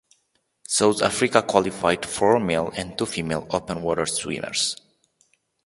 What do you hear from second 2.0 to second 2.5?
four